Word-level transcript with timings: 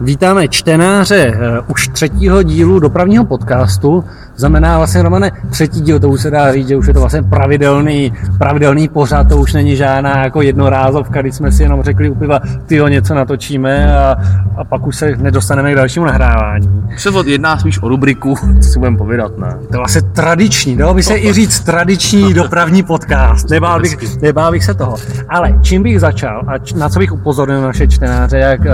Vítáme 0.00 0.48
čtenáře 0.48 1.32
uh, 1.34 1.70
už 1.70 1.88
třetího 1.88 2.42
dílu 2.42 2.78
dopravního 2.80 3.24
podcastu. 3.24 4.04
Znamená 4.36 4.78
vlastně, 4.78 5.02
Romane, 5.02 5.32
třetí 5.50 5.80
díl, 5.80 6.00
to 6.00 6.08
už 6.08 6.20
se 6.20 6.30
dá 6.30 6.52
říct, 6.52 6.68
že 6.68 6.76
už 6.76 6.86
je 6.86 6.94
to 6.94 7.00
vlastně 7.00 7.22
pravidelný, 7.22 8.12
pravidelný 8.38 8.88
pořád, 8.88 9.28
to 9.28 9.36
už 9.36 9.52
není 9.52 9.76
žádná 9.76 10.24
jako 10.24 10.42
jednorázovka, 10.42 11.20
kdy 11.20 11.32
jsme 11.32 11.52
si 11.52 11.62
jenom 11.62 11.82
řekli 11.82 12.10
u 12.10 12.14
piva, 12.14 12.40
tyjo, 12.66 12.88
něco 12.88 13.14
natočíme 13.14 13.98
a, 13.98 14.16
a 14.56 14.64
pak 14.64 14.86
už 14.86 14.96
se 14.96 15.16
nedostaneme 15.16 15.72
k 15.72 15.76
dalšímu 15.76 16.06
nahrávání. 16.06 16.68
Se 16.96 17.10
jedná 17.26 17.58
spíš 17.58 17.82
o 17.82 17.88
rubriku, 17.88 18.34
co 18.60 18.68
si 18.68 18.78
budeme 18.78 18.96
povídat, 18.96 19.38
ne? 19.38 19.48
To 19.50 19.74
je 19.74 19.78
vlastně 19.78 20.02
tradiční, 20.02 20.76
dalo 20.76 20.94
by 20.94 21.02
se 21.02 21.18
i 21.18 21.32
říct 21.32 21.60
tradiční 21.60 22.34
dopravní 22.42 22.82
podcast, 22.82 23.50
nebál 23.50 23.80
bych, 23.80 24.22
nebál 24.22 24.50
bych 24.52 24.64
se 24.64 24.74
toho. 24.74 24.96
Ale 25.28 25.54
čím 25.62 25.82
bych 25.82 26.00
začal 26.00 26.42
a 26.46 26.78
na 26.78 26.88
co 26.88 26.98
bych 26.98 27.12
upozornil 27.12 27.60
naše 27.60 27.88
čtenáře, 27.88 28.38
jak 28.38 28.60
uh, 28.60 28.66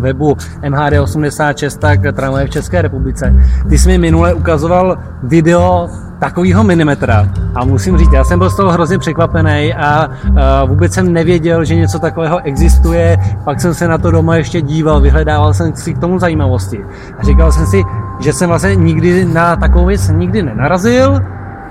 webu 0.00 0.36
MHD86, 0.62 1.78
tak 1.78 2.00
tramvaje 2.12 2.46
v 2.46 2.50
České 2.50 2.82
republice. 2.82 3.34
Ty 3.68 3.78
jsi 3.78 3.88
mi 3.88 3.98
minule 3.98 4.34
ukazoval 4.34 4.98
video 5.22 5.88
takového 6.18 6.64
minimetra. 6.64 7.28
A 7.54 7.64
musím 7.64 7.98
říct, 7.98 8.12
já 8.12 8.24
jsem 8.24 8.38
byl 8.38 8.50
z 8.50 8.56
toho 8.56 8.72
hrozně 8.72 8.98
překvapený 8.98 9.74
a 9.74 10.06
uh, 10.06 10.68
vůbec 10.68 10.92
jsem 10.92 11.12
nevěděl, 11.12 11.64
že 11.64 11.74
něco 11.74 11.98
takového 11.98 12.40
existuje. 12.44 13.18
Pak 13.44 13.60
jsem 13.60 13.74
se 13.74 13.88
na 13.88 13.98
to 13.98 14.10
doma 14.10 14.36
ještě 14.36 14.62
díval, 14.62 15.00
vyhledával 15.00 15.54
jsem 15.54 15.76
si 15.76 15.94
k 15.94 15.98
tomu 15.98 16.18
zajímavosti. 16.18 16.84
A 17.18 17.22
říkal 17.22 17.52
jsem 17.52 17.66
si, 17.66 17.82
že 18.20 18.32
jsem 18.32 18.48
vlastně 18.48 18.76
nikdy 18.76 19.24
na 19.24 19.56
takovou 19.56 19.86
věc 19.86 20.08
nikdy 20.08 20.42
nenarazil 20.42 21.20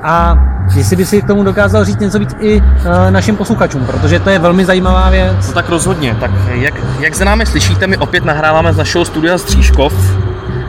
a 0.04 0.46
jestli 0.76 0.96
by 0.96 1.06
si 1.06 1.22
k 1.22 1.28
tomu 1.28 1.44
dokázal 1.44 1.86
říct 1.86 2.00
něco 2.00 2.20
víc 2.20 2.36
i 2.40 2.62
uh, 2.62 2.64
našim 3.10 3.36
posluchačům, 3.36 3.86
protože 3.86 4.20
to 4.20 4.30
je 4.30 4.40
velmi 4.40 4.66
zajímavá 4.66 5.10
věc. 5.10 5.48
No 5.48 5.54
tak 5.54 5.70
rozhodně. 5.70 6.18
Tak 6.20 6.32
jak, 6.48 6.74
jak 7.00 7.16
za 7.16 7.26
námi 7.26 7.46
slyšíte, 7.46 7.88
my 7.88 7.98
opět 7.98 8.26
nahráváme 8.26 8.74
z 8.74 8.78
našeho 8.78 9.06
studia 9.06 9.38
Střížkov, 9.38 9.94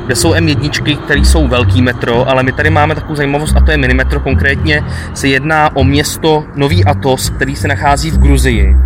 kde 0.07 0.17
jsou 0.17 0.33
M1, 0.33 0.97
které 0.97 1.21
jsou 1.21 1.49
velký 1.49 1.83
metro, 1.83 2.29
ale 2.29 2.43
my 2.43 2.53
tady 2.53 2.71
máme 2.71 2.95
takovou 2.95 3.15
zajímavost 3.15 3.57
a 3.57 3.61
to 3.61 3.71
je 3.71 3.77
minimetro. 3.77 4.21
Konkrétně 4.21 4.85
se 5.15 5.29
jedná 5.29 5.77
o 5.77 5.85
město 5.85 6.45
Nový 6.57 6.85
Atos, 6.85 7.31
který 7.31 7.57
se 7.57 7.69
nachází 7.69 8.11
v 8.11 8.19
Gruzii. 8.19 8.77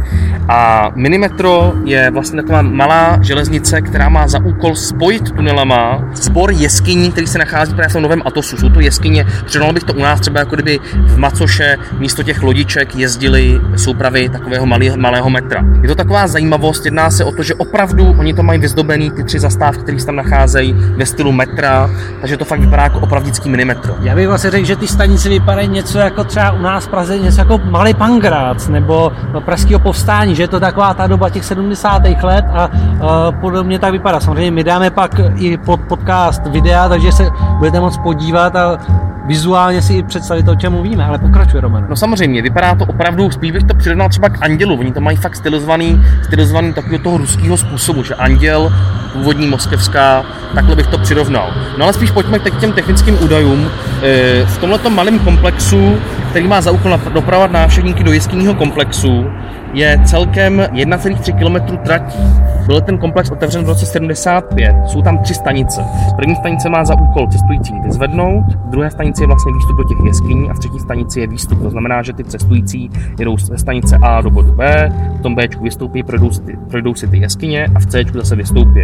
A 0.49 0.91
Minimetro 0.95 1.73
je 1.85 2.11
vlastně 2.11 2.43
taková 2.43 2.63
malá 2.63 3.19
železnice, 3.23 3.81
která 3.81 4.09
má 4.09 4.29
za 4.29 4.39
úkol 4.45 4.77
spojit 4.77 5.31
tunelama 5.31 6.09
sbor 6.15 6.53
jeskyní, 6.53 7.13
který 7.13 7.27
se 7.27 7.39
nachází 7.39 7.75
právě 7.75 7.89
v 7.89 7.93
tom 7.93 8.03
novém 8.03 8.23
Atosu. 8.25 8.57
Jsou 8.57 8.69
to 8.69 8.81
jeskyně, 8.81 9.27
přirovnal 9.45 9.75
bych 9.75 9.85
to 9.85 9.95
u 9.95 10.01
nás 10.01 10.21
třeba 10.21 10.41
jako 10.41 10.55
kdyby 10.55 10.81
v 11.07 11.19
Macoše 11.19 11.77
místo 11.99 12.23
těch 12.23 12.43
lodiček 12.43 12.97
jezdili 12.97 13.61
soupravy 13.77 14.29
takového 14.29 14.67
malý, 14.67 14.91
malého 14.97 15.31
metra. 15.31 15.65
Je 15.83 15.89
to 15.89 15.95
taková 15.95 16.27
zajímavost, 16.27 16.85
jedná 16.85 17.11
se 17.11 17.25
o 17.25 17.33
to, 17.33 17.43
že 17.43 17.55
opravdu 17.55 18.15
oni 18.19 18.35
to 18.35 18.43
mají 18.43 18.61
vyzdobený, 18.61 19.11
ty 19.11 19.25
tři 19.25 19.39
zastávky, 19.39 19.83
které 19.83 20.01
se 20.01 20.07
tam 20.07 20.17
nacházejí 20.17 20.73
ve 20.73 21.07
stylu 21.15 21.33
metra, 21.33 21.91
takže 22.21 22.37
to 22.37 22.45
fakt 22.45 22.61
vypadá 22.61 22.83
jako 22.83 22.99
opravdický 23.01 23.49
minimetro. 23.49 23.95
Já 24.01 24.15
bych 24.15 24.29
vlastně 24.29 24.51
řekl, 24.51 24.67
že 24.67 24.77
ty 24.77 24.87
stanice 24.87 25.29
vypadají 25.29 25.69
něco 25.69 25.99
jako 25.99 26.25
třeba 26.25 26.51
u 26.53 26.59
nás 26.59 26.85
v 26.85 26.89
Praze, 26.89 27.19
něco 27.19 27.41
jako 27.41 27.59
malý 27.65 27.95
Pangrác 27.95 28.69
nebo 28.69 29.13
pražského 29.45 29.81
povstání 29.81 30.35
že 30.35 30.43
je 30.43 30.49
to 30.49 30.61
taková 30.61 30.95
ta 30.95 31.07
doba 31.07 31.31
těch 31.31 31.45
70. 31.45 32.03
let 32.23 32.45
a 32.53 32.69
uh, 32.69 33.41
podobně 33.41 33.79
tak 33.79 33.93
vypadá. 33.93 34.21
Samozřejmě 34.21 34.51
my 34.51 34.65
dáme 34.65 34.91
pak 34.91 35.21
i 35.37 35.57
pod 35.57 35.81
podcast 35.81 36.47
videa, 36.47 36.89
takže 36.89 37.13
se 37.13 37.31
budete 37.59 37.81
moct 37.81 37.99
podívat 37.99 38.57
a 38.57 38.79
vizuálně 39.27 39.83
si 39.83 39.95
i 39.95 40.03
představit, 40.03 40.49
o 40.49 40.55
čem 40.55 40.73
mluvíme, 40.73 41.05
ale 41.05 41.19
pokračuje 41.19 41.61
Roman. 41.61 41.87
No 41.89 41.97
samozřejmě, 41.97 42.43
vypadá 42.43 42.75
to 42.75 42.85
opravdu, 42.85 43.31
spíš 43.31 43.51
bych 43.51 43.63
to 43.65 43.75
přirovnal 43.75 44.09
třeba 44.09 44.29
k 44.29 44.43
Andělu, 44.43 44.77
oni 44.77 44.93
to 44.93 45.01
mají 45.01 45.17
fakt 45.17 45.37
stylizovaný, 45.37 46.03
stylizovaný 46.23 46.73
takového 46.73 47.03
toho 47.03 47.19
ruského 47.19 47.57
způsobu, 47.57 48.03
že 48.03 48.15
Anděl, 48.15 48.73
původní 49.13 49.47
moskevská, 49.47 50.25
takhle 50.55 50.77
bych 50.77 50.87
to 50.87 50.99
přirovnal. 50.99 51.55
No 51.79 51.85
ale 51.85 51.93
spíš 51.93 52.11
pojďme 52.11 52.39
k 52.39 52.61
těm 52.61 52.73
technickým 52.73 53.25
údajům. 53.25 53.71
E, 54.03 54.47
v 54.47 54.59
tomto 54.59 54.91
malém 54.91 55.19
komplexu, 55.19 55.97
který 56.31 56.49
má 56.49 56.61
za 56.61 56.71
úkol 56.71 57.01
dopravovat 57.13 57.51
návštěvníky 57.51 58.05
do 58.05 58.13
jeskyního 58.13 58.55
komplexu, 58.55 59.27
je 59.75 60.01
celkem 60.05 60.59
1,3 60.59 61.39
km 61.39 61.77
tratí. 61.77 62.19
Byl 62.67 62.81
ten 62.81 62.99
komplex 62.99 63.31
otevřen 63.31 63.65
v 63.65 63.69
roce 63.69 63.87
75. 63.87 64.77
Jsou 64.87 65.03
tam 65.03 65.19
tři 65.19 65.35
stanice. 65.35 65.85
První 66.17 66.37
stanice 66.37 66.69
má 66.69 66.85
za 66.85 66.95
úkol 67.01 67.27
cestující 67.27 67.75
vyzvednout, 67.81 68.45
druhé 68.71 68.91
stanici 68.91 69.23
je 69.23 69.27
vlastně 69.27 69.53
výstup 69.53 69.77
do 69.77 69.85
těch 69.85 69.99
jeskyní 70.07 70.51
a 70.51 70.55
třetí 70.55 70.79
stanici 70.79 71.21
je 71.21 71.27
výstup. 71.27 71.63
To 71.63 71.71
znamená, 71.71 72.03
že 72.03 72.13
ty 72.13 72.25
cestující 72.25 72.91
jedou 73.19 73.39
ze 73.39 73.59
stanice 73.59 73.99
A 74.03 74.21
do 74.21 74.31
bodu 74.31 74.53
B, 74.53 74.93
v 75.19 75.23
tom 75.23 75.35
B 75.35 75.49
vystoupí, 75.63 76.03
projdou 76.03 76.31
si, 76.31 76.41
ty, 76.43 76.59
projdou 76.71 76.95
si 76.95 77.09
ty 77.09 77.19
jeskyně 77.19 77.67
a 77.75 77.79
v 77.79 77.87
C 77.87 78.05
zase 78.15 78.37
vystoupí. 78.37 78.81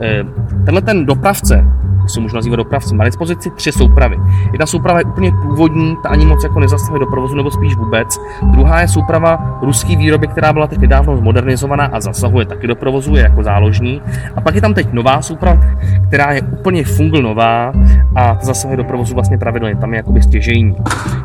Eh, 0.00 0.24
tenhle 0.64 0.82
ten 0.82 1.06
dopravce 1.06 1.64
se 2.06 2.20
můžu 2.20 2.36
nazývat 2.36 2.56
dopravci, 2.56 2.94
má 2.94 3.04
dispozici 3.04 3.50
tři 3.50 3.72
soupravy. 3.72 4.16
Jedna 4.52 4.66
souprava 4.66 4.98
je 4.98 5.04
úplně 5.04 5.32
původní, 5.42 5.96
ta 6.02 6.08
ani 6.08 6.26
moc 6.26 6.44
jako 6.44 6.60
nezastavuje 6.60 7.00
do 7.00 7.06
provozu, 7.06 7.36
nebo 7.36 7.50
spíš 7.50 7.76
vůbec. 7.76 8.20
Druhá 8.42 8.80
je 8.80 8.88
souprava 8.88 9.58
ruský 9.62 9.96
výroby, 9.96 10.26
která 10.26 10.52
byla 10.52 10.66
teď 10.66 10.78
nedávno 10.78 11.16
zmodernizovaná 11.16 11.84
a 11.84 12.00
zasahuje 12.00 12.46
taky 12.46 12.66
do 12.66 12.76
provozu, 12.76 13.16
je 13.16 13.22
jako 13.22 13.42
záložní. 13.42 14.02
A 14.36 14.40
pak 14.40 14.54
je 14.54 14.60
tam 14.60 14.74
teď 14.74 14.92
nová 14.92 15.22
souprava, 15.22 15.60
která 16.08 16.32
je 16.32 16.42
úplně 16.42 16.84
fungl 16.84 17.22
nová 17.22 17.72
a 18.14 18.34
ta 18.34 18.46
zasahuje 18.46 18.76
do 18.76 18.84
provozu 18.84 19.14
vlastně 19.14 19.38
pravidelně, 19.38 19.76
tam 19.76 19.92
je 19.92 19.96
jakoby 19.96 20.22
stěžejní. 20.22 20.76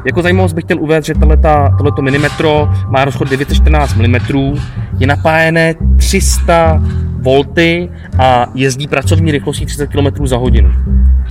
Jako 0.06 0.22
zajímavost 0.22 0.54
bych 0.54 0.64
chtěl 0.64 0.80
uvést, 0.80 1.06
že 1.06 1.14
tohleto 1.78 2.02
minimetro 2.02 2.70
má 2.88 3.06
rozchod 3.06 3.30
914 3.30 3.96
mm, 3.96 4.16
je 5.00 5.08
napájené 5.08 5.76
300 6.00 6.82
volty 7.22 7.90
a 8.20 8.46
jezdí 8.56 8.88
pracovní 8.88 9.32
rychlostí 9.32 9.66
30 9.66 9.88
km 9.88 10.28
za 10.28 10.38
hodinu. 10.38 10.70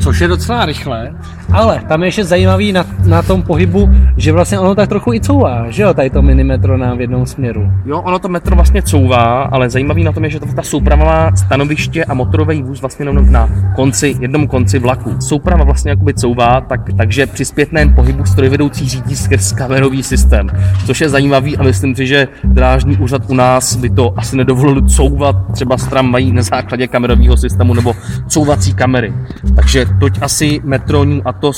Což 0.00 0.20
je 0.20 0.28
docela 0.28 0.66
rychle, 0.66 1.14
ale 1.52 1.82
tam 1.88 2.02
je 2.02 2.08
ještě 2.08 2.24
zajímavý 2.24 2.72
na, 2.72 2.86
na 3.06 3.22
tom 3.22 3.42
pohybu, 3.42 3.90
že 4.16 4.32
vlastně 4.32 4.58
ono 4.58 4.74
tak 4.74 4.88
trochu 4.88 5.12
i 5.12 5.20
couvá, 5.20 5.70
že 5.70 5.82
jo, 5.82 5.94
tady 5.94 6.10
to 6.10 6.22
minimetro 6.22 6.78
nám 6.78 6.98
v 6.98 7.00
jednom 7.00 7.26
směru. 7.26 7.72
Jo, 7.86 8.00
ono 8.00 8.18
to 8.18 8.28
metro 8.28 8.54
vlastně 8.54 8.82
couvá, 8.82 9.42
ale 9.42 9.70
zajímavý 9.70 10.04
na 10.04 10.12
tom 10.12 10.24
je, 10.24 10.30
že 10.30 10.40
to 10.40 10.46
ta 10.46 10.62
souprava 10.62 11.04
má 11.04 11.36
stanoviště 11.36 12.04
a 12.04 12.14
motorový 12.14 12.62
vůz 12.62 12.80
vlastně 12.80 13.02
jenom 13.02 13.32
na 13.32 13.48
konci, 13.76 14.16
jednom 14.20 14.46
konci 14.46 14.78
vlaku. 14.78 15.16
Souprava 15.20 15.64
vlastně 15.64 15.90
jakoby 15.90 16.14
couvá, 16.14 16.60
tak, 16.60 16.80
takže 16.96 17.26
při 17.26 17.44
zpětném 17.44 17.94
pohybu 17.94 18.24
strojvedoucí 18.24 18.88
řídí 18.88 19.16
skrz 19.16 19.52
kamerový 19.52 20.02
systém, 20.02 20.48
což 20.86 21.00
je 21.00 21.08
zajímavý 21.08 21.56
a 21.56 21.62
myslím 21.62 21.94
si, 21.94 22.06
že 22.06 22.28
drážní 22.44 22.96
úřad 22.96 23.22
u 23.28 23.34
nás 23.34 23.76
by 23.76 23.90
to 23.90 24.14
asi 24.16 24.36
nedovolil 24.36 24.57
couvat 24.86 25.36
třeba 25.52 25.78
z 25.78 25.86
tramvají 25.86 26.32
na 26.32 26.42
základě 26.42 26.86
kamerového 26.86 27.36
systému 27.36 27.74
nebo 27.74 27.94
couvací 28.28 28.74
kamery. 28.74 29.14
Takže 29.56 29.86
toť 30.00 30.18
asi 30.22 30.60
Metroní 30.64 31.22
a 31.22 31.32
to, 31.32 31.52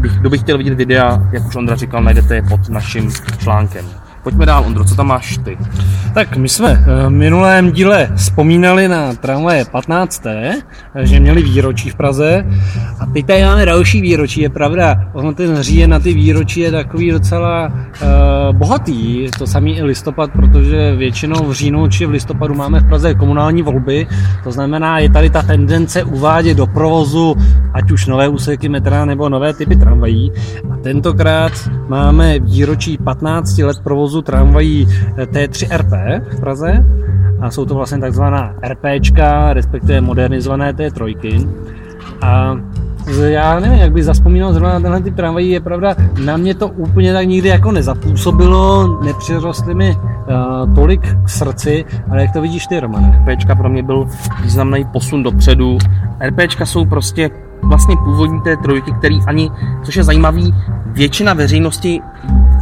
kdo 0.00 0.30
by 0.30 0.38
chtěl 0.38 0.58
vidět 0.58 0.74
videa, 0.74 1.28
jak 1.32 1.46
už 1.46 1.56
Ondra 1.56 1.76
říkal, 1.76 2.02
najdete 2.02 2.34
je 2.34 2.42
pod 2.42 2.68
naším 2.68 3.12
článkem. 3.38 3.84
Pojďme 4.22 4.46
dál, 4.46 4.64
Ondro, 4.66 4.84
co 4.84 4.94
tam 4.94 5.06
máš 5.06 5.38
ty? 5.38 5.58
Tak 6.18 6.36
my 6.36 6.48
jsme 6.48 6.70
eh, 6.70 7.06
v 7.06 7.10
minulém 7.10 7.72
díle 7.72 8.08
vzpomínali 8.16 8.88
na 8.88 9.14
tramvaje 9.14 9.64
15. 9.64 10.22
že 11.00 11.20
měli 11.20 11.42
výročí 11.42 11.90
v 11.90 11.94
Praze 11.94 12.46
a 13.00 13.06
teď 13.06 13.26
tady 13.26 13.42
máme 13.42 13.66
další 13.66 14.00
výročí, 14.00 14.40
je 14.40 14.50
pravda. 14.50 15.10
Ono 15.12 15.34
ten 15.34 15.62
říjen 15.62 15.90
na 15.90 15.98
ty 15.98 16.14
výročí 16.14 16.60
je 16.60 16.70
takový 16.70 17.10
docela 17.10 17.66
uh, 17.66 18.56
bohatý, 18.56 19.28
to 19.38 19.46
samý 19.46 19.76
i 19.76 19.82
listopad, 19.82 20.30
protože 20.32 20.96
většinou 20.96 21.44
v 21.44 21.52
říjnu 21.52 21.88
či 21.88 22.06
v 22.06 22.10
listopadu 22.10 22.54
máme 22.54 22.80
v 22.80 22.88
Praze 22.88 23.14
komunální 23.14 23.62
volby, 23.62 24.06
to 24.44 24.52
znamená, 24.52 24.98
je 24.98 25.10
tady 25.10 25.30
ta 25.30 25.42
tendence 25.42 26.04
uvádět 26.04 26.56
do 26.56 26.66
provozu 26.66 27.36
ať 27.74 27.90
už 27.90 28.06
nové 28.06 28.28
úseky 28.28 28.68
metra 28.68 29.04
nebo 29.04 29.28
nové 29.28 29.52
typy 29.52 29.76
tramvají. 29.76 30.32
A 30.72 30.76
tentokrát 30.76 31.52
máme 31.88 32.38
výročí 32.38 32.98
15 32.98 33.58
let 33.58 33.76
provozu 33.84 34.22
tramvají 34.22 34.88
T3RP 35.16 36.07
v 36.30 36.40
Praze 36.40 36.84
a 37.40 37.50
jsou 37.50 37.64
to 37.64 37.74
vlastně 37.74 37.98
takzvaná 37.98 38.54
RPčka, 38.68 39.52
respektive 39.52 40.00
modernizované 40.00 40.72
T3. 40.72 41.48
A 42.22 42.56
já 43.28 43.60
nevím, 43.60 43.78
jak 43.78 43.92
bych 43.92 44.04
zaspomínal 44.04 44.52
zrovna 44.52 44.78
na 44.78 44.80
tenhle 44.80 45.10
tramvají, 45.10 45.50
je 45.50 45.60
pravda, 45.60 45.94
na 46.24 46.36
mě 46.36 46.54
to 46.54 46.68
úplně 46.68 47.12
tak 47.12 47.28
nikdy 47.28 47.48
jako 47.48 47.72
nezapůsobilo, 47.72 48.98
nepřirostly 49.04 49.74
mi 49.74 49.96
uh, 49.96 50.74
tolik 50.74 51.16
k 51.24 51.28
srdci, 51.28 51.84
ale 52.10 52.22
jak 52.22 52.32
to 52.32 52.40
vidíš 52.40 52.66
ty, 52.66 52.80
Roman? 52.80 53.24
RPčka 53.26 53.54
pro 53.54 53.68
mě 53.68 53.82
byl 53.82 54.08
významný 54.42 54.84
posun 54.84 55.22
dopředu. 55.22 55.78
RPčka 56.20 56.66
jsou 56.66 56.84
prostě 56.84 57.30
vlastně 57.62 57.96
původní 58.04 58.40
té 58.40 58.56
trojky, 58.56 58.92
který 58.92 59.18
ani, 59.26 59.50
což 59.82 59.96
je 59.96 60.04
zajímavý, 60.04 60.54
většina 60.86 61.34
veřejnosti 61.34 62.00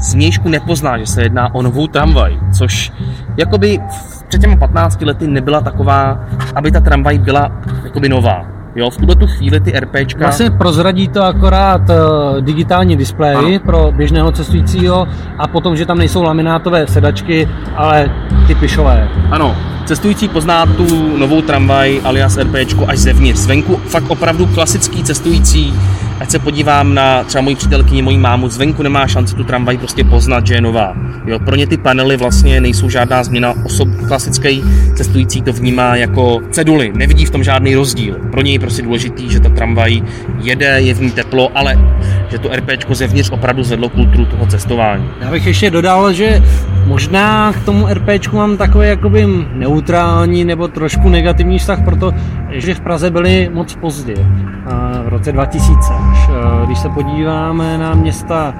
z 0.00 0.14
nepozná, 0.44 0.98
že 0.98 1.06
se 1.06 1.22
jedná 1.22 1.54
o 1.54 1.62
novou 1.62 1.87
tramvaj, 1.87 2.38
což 2.58 2.93
jakoby 3.36 3.80
před 4.28 4.40
těmi 4.40 4.56
15 4.56 5.02
lety 5.02 5.26
nebyla 5.26 5.60
taková, 5.60 6.20
aby 6.54 6.72
ta 6.72 6.80
tramvaj 6.80 7.18
byla 7.18 7.52
jakoby 7.84 8.08
nová. 8.08 8.56
Jo, 8.76 8.90
v 8.90 8.96
tuhle 8.96 9.17
tu 9.17 9.26
chvíli 9.26 9.61
ty 9.61 9.81
RPčka... 9.81 10.20
Vlastně 10.20 10.50
prozradí 10.50 11.08
to 11.08 11.23
akorát 11.23 11.81
uh, 11.81 12.40
digitální 12.40 12.96
displej 12.96 13.37
ano. 13.37 13.58
pro 13.67 13.93
běžného 13.96 14.32
cestujícího 14.32 15.08
a 15.38 15.49
potom, 15.49 15.76
že 15.76 15.87
tam 15.87 15.99
nejsou 15.99 16.23
laminátové 16.23 16.87
sedačky, 16.87 17.49
ale 17.76 18.11
ty 18.46 18.55
pišové. 18.55 19.08
Ano, 19.31 19.56
Cestující 19.87 20.28
pozná 20.28 20.67
tu 20.67 21.19
novou 21.19 21.43
tramvaj 21.43 22.00
alias 22.05 22.37
RPčko 22.37 22.87
až 22.88 22.99
zevnitř. 22.99 23.40
Zvenku 23.40 23.76
fakt 23.76 24.11
opravdu 24.11 24.46
klasický 24.46 25.05
cestující, 25.05 25.75
ať 26.20 26.31
se 26.31 26.38
podívám 26.38 26.94
na 26.94 27.25
třeba 27.25 27.43
moji 27.43 27.56
přítelkyni, 27.56 28.02
moji 28.02 28.19
mámu, 28.19 28.49
zvenku 28.49 28.82
nemá 28.82 29.06
šanci 29.06 29.34
tu 29.34 29.44
tramvaj 29.44 29.79
prostě 29.79 30.05
poznat, 30.05 30.46
že 30.46 30.55
je 30.55 30.61
nová. 30.61 30.94
Jo, 31.26 31.38
pro 31.38 31.56
ně 31.56 31.67
ty 31.67 31.76
panely 31.76 32.17
vlastně 32.17 32.61
nejsou 32.61 32.88
žádná 32.88 33.25
změna. 33.25 33.55
Osob 33.64 33.88
klasický 34.08 34.64
cestující 34.94 35.43
to 35.43 35.52
vnímá 35.52 35.96
jako 35.96 36.40
ceduly, 36.50 36.93
nevidí 36.94 37.25
v 37.25 37.31
tom 37.31 37.44
žádný 37.44 37.75
rozdíl. 37.75 38.14
Pro 38.31 38.43
něj 38.43 38.58
prostě 38.66 38.82
důležitý, 38.82 39.30
že 39.30 39.40
ta 39.40 39.48
tramvaj 39.48 40.02
jede, 40.42 40.66
je 40.66 40.94
v 40.94 41.00
ní 41.00 41.10
teplo, 41.10 41.50
ale 41.54 41.78
že 42.28 42.38
to 42.38 42.48
RPčko 42.48 42.94
zevnitř 42.94 43.30
opravdu 43.30 43.62
zvedlo 43.62 43.88
kulturu 43.88 44.24
toho 44.24 44.46
cestování. 44.46 45.10
Já 45.20 45.30
bych 45.30 45.46
ještě 45.46 45.70
dodal, 45.70 46.12
že 46.12 46.42
možná 46.86 47.52
k 47.52 47.64
tomu 47.64 47.86
RPčku 47.86 48.36
mám 48.36 48.56
takový 48.56 48.88
jakoby 48.88 49.26
neutrální 49.52 50.44
nebo 50.44 50.68
trošku 50.68 51.08
negativní 51.08 51.58
vztah, 51.58 51.84
protože 51.84 52.74
v 52.74 52.80
Praze 52.80 53.10
byli 53.10 53.50
moc 53.54 53.74
pozdě, 53.74 54.14
v 55.04 55.08
roce 55.08 55.32
2000. 55.32 55.92
Když 56.66 56.78
se 56.78 56.88
podíváme 56.88 57.78
na 57.78 57.94
města 57.94 58.54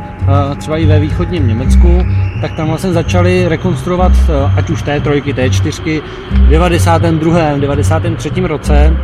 třeba 0.59 0.77
i 0.77 0.87
ve 0.87 1.01
východním 1.01 1.49
Německu, 1.49 2.07
tak 2.41 2.53
tam 2.57 2.69
vlastně 2.69 2.93
začali 2.93 3.49
rekonstruovat 3.49 4.13
ať 4.57 4.71
už 4.71 4.85
T3, 4.85 5.23
T4 5.23 6.03
v 6.33 6.49
92. 6.49 7.59
93. 7.59 8.31
roce 8.41 8.97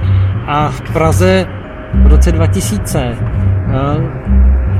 a 0.46 0.68
v 0.68 0.80
Praze 0.80 1.46
v 1.94 2.06
roce 2.06 2.32
2000 2.32 3.16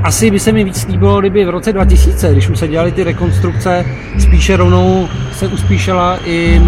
asi 0.03 0.31
by 0.31 0.39
se 0.39 0.51
mi 0.51 0.63
víc 0.63 0.87
líbilo, 0.87 1.19
kdyby 1.19 1.45
v 1.45 1.49
roce 1.49 1.73
2000, 1.73 2.31
když 2.31 2.49
už 2.49 2.59
se 2.59 2.67
dělaly 2.67 2.91
ty 2.91 3.03
rekonstrukce, 3.03 3.85
spíše 4.19 4.57
rovnou 4.57 5.07
se 5.31 5.47
uspíšela 5.47 6.17
i 6.25 6.61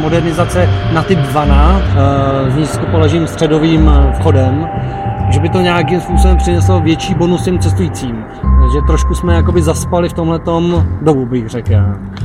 modernizace 0.00 0.68
na 0.92 1.02
typ 1.02 1.18
Vana 1.32 1.82
s 2.48 2.56
nízkopoložím 2.56 3.26
středovým 3.26 3.92
vchodem, 4.18 4.68
že 5.30 5.40
by 5.40 5.48
to 5.48 5.60
nějakým 5.60 6.00
způsobem 6.00 6.36
přineslo 6.36 6.80
větší 6.80 7.14
bonus 7.14 7.42
těm 7.42 7.58
cestujícím. 7.58 8.24
Takže 8.60 8.78
trošku 8.86 9.14
jsme 9.14 9.34
jakoby 9.34 9.62
zaspali 9.62 10.08
v 10.08 10.12
tomhle 10.12 10.40
dobu, 11.02 11.26
bych 11.26 11.48
řekl. 11.48 11.74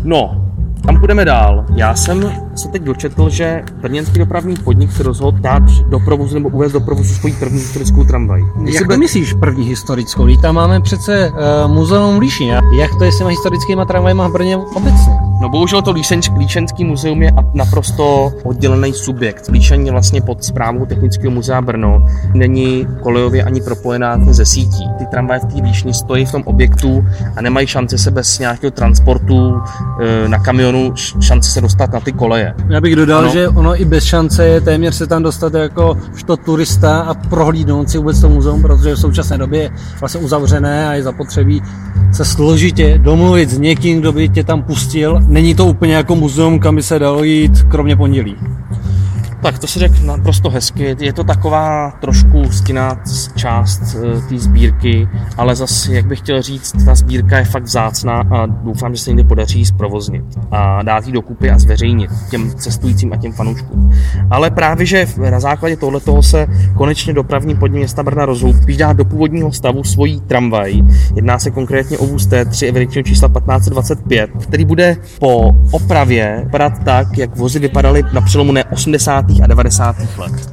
No, 0.04 0.43
tam 0.86 1.00
půjdeme 1.00 1.26
dál. 1.26 1.66
Já 1.76 1.96
jsem 1.96 2.32
se 2.56 2.68
teď 2.68 2.82
dočetl, 2.82 3.30
že 3.30 3.64
brněnský 3.82 4.20
dopravní 4.20 4.56
podnik 4.56 4.92
se 4.92 5.04
rozhodl 5.04 5.38
dát 5.40 5.64
do 5.64 6.00
provozu 6.00 6.34
nebo 6.34 6.50
uvést 6.50 6.72
do 6.72 6.80
provozu 6.80 7.14
svoji 7.14 7.34
první 7.34 7.60
historickou 7.60 8.04
tramvaj. 8.04 8.42
Jak 8.66 8.88
to 8.88 8.98
myslíš 8.98 9.34
první 9.34 9.66
historickou? 9.66 10.28
Tam 10.42 10.56
máme 10.56 10.82
přece 10.82 11.32
uh, 11.32 11.72
muzeum 11.72 12.20
Líšin. 12.20 12.48
Jak 12.78 12.96
to 12.98 13.04
je 13.04 13.12
s 13.12 13.18
těma 13.18 13.30
historickými 13.30 13.82
tramvajma 13.88 14.28
v 14.28 14.32
Brně 14.32 14.58
obecně? 14.58 15.33
No 15.44 15.50
bohužel 15.50 15.82
to 15.82 15.92
Líšenč, 15.92 16.30
Líšenský 16.38 16.84
muzeum 16.84 17.22
je 17.22 17.32
naprosto 17.54 18.32
oddělený 18.44 18.94
subjekt. 18.94 19.48
Líšen 19.48 19.86
je 19.86 19.92
vlastně 19.92 20.22
pod 20.22 20.44
zprávou 20.44 20.86
Technického 20.86 21.32
muzea 21.32 21.62
Brno. 21.62 22.06
Není 22.34 22.88
kolejově 23.02 23.44
ani 23.44 23.62
propojená 23.62 24.20
ze 24.30 24.46
sítí. 24.46 24.84
Ty 24.98 25.06
tramvaje 25.06 25.40
v 25.40 25.46
té 25.46 25.62
Líšni 25.62 25.94
stojí 25.94 26.26
v 26.26 26.32
tom 26.32 26.44
objektu 26.46 27.06
a 27.36 27.42
nemají 27.42 27.68
šanci 27.68 27.98
se 27.98 28.12
bez 28.12 28.40
nějakého 28.40 28.72
transportu 28.72 29.62
e, 30.00 30.30
na 30.30 30.40
kamionu 30.40 30.94
šanci 31.20 31.52
se 31.52 31.62
dostat 31.62 31.94
na 31.94 32.00
ty 32.00 32.12
koleje. 32.12 32.54
Já 32.70 32.82
bych 32.82 32.96
dodal, 32.96 33.20
ano. 33.20 33.30
že 33.30 33.50
ono 33.50 33.82
i 33.82 33.86
bez 33.86 34.04
šance 34.04 34.48
je 34.48 34.62
téměř 34.62 34.96
se 34.96 35.08
tam 35.08 35.24
dostat 35.24 35.54
jako 35.54 35.98
što 36.16 36.38
turista 36.38 37.02
a 37.02 37.14
prohlídnout 37.14 37.90
si 37.90 37.98
vůbec 37.98 38.22
to 38.22 38.30
muzeum, 38.30 38.62
protože 38.62 38.96
v 38.96 39.00
současné 39.00 39.38
době 39.38 39.62
je 39.62 39.72
vlastně 40.00 40.22
uzavřené 40.22 40.88
a 40.88 40.94
je 40.94 41.04
zapotřebí 41.04 41.62
se 42.14 42.26
složitě 42.26 42.98
domluvit 42.98 43.50
s 43.50 43.58
někým, 43.58 44.00
kdo 44.00 44.12
by 44.12 44.30
tě 44.30 44.44
tam 44.44 44.64
pustil 44.64 45.20
není 45.34 45.56
to 45.56 45.66
úplně 45.66 45.94
jako 45.94 46.16
muzeum, 46.16 46.60
kam 46.60 46.76
by 46.76 46.84
se 46.84 47.00
dalo 47.00 47.24
jít, 47.24 47.52
kromě 47.72 47.96
pondělí. 47.96 48.36
Tak 49.44 49.60
to 49.60 49.68
si 49.68 49.80
řekl 49.80 49.96
naprosto 50.06 50.50
hezky. 50.50 50.96
Je 51.00 51.14
to 51.14 51.24
taková 51.24 51.92
trošku 51.92 52.52
stinná 52.52 53.02
část 53.36 53.82
e, 53.96 54.22
té 54.30 54.38
sbírky, 54.38 55.08
ale 55.38 55.56
zase, 55.56 55.94
jak 55.94 56.06
bych 56.06 56.20
chtěl 56.20 56.42
říct, 56.42 56.86
ta 56.86 56.96
sbírka 56.96 57.38
je 57.38 57.46
fakt 57.46 57.64
vzácná 57.64 58.24
a 58.32 58.46
doufám, 58.46 58.96
že 58.96 59.02
se 59.02 59.10
někdy 59.10 59.24
podaří 59.24 59.66
zprovoznit 59.66 60.24
a 60.52 60.84
dát 60.84 61.08
ji 61.08 61.14
dokupy 61.14 61.50
a 61.50 61.60
zveřejnit 61.60 62.12
těm 62.30 62.52
cestujícím 62.56 63.14
a 63.14 63.18
těm 63.18 63.32
fanouškům. 63.32 63.94
Ale 64.30 64.52
právě, 64.52 64.86
že 64.86 65.08
na 65.30 65.40
základě 65.40 65.78
tohoto 65.78 66.24
se 66.24 66.48
konečně 66.78 67.14
dopravní 67.14 67.56
podnik 67.56 67.80
města 67.80 68.04
Brna 68.04 68.26
rozhodl 68.26 68.60
dát 68.78 68.98
do 68.98 69.06
původního 69.06 69.52
stavu 69.52 69.84
svojí 69.84 70.22
tramvaj. 70.22 70.82
Jedná 71.16 71.40
se 71.40 71.52
konkrétně 71.52 71.98
o 71.98 72.06
vůz 72.06 72.28
T3 72.28 72.68
evidentního 72.68 73.04
čísla 73.04 73.28
1525, 73.28 74.30
který 74.44 74.66
bude 74.66 74.98
po 75.20 75.56
opravě 75.72 76.42
vypadat 76.44 76.74
tak, 76.84 77.18
jak 77.18 77.36
vozy 77.36 77.60
vypadaly 77.60 78.04
na 78.14 78.22
přelomu 78.22 78.52
ne 78.52 78.64
80 78.64 79.33
a 79.42 79.48
90. 79.48 79.96
let. 80.18 80.50